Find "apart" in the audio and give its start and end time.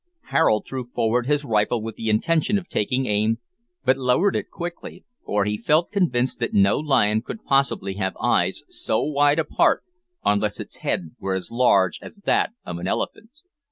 9.37-9.83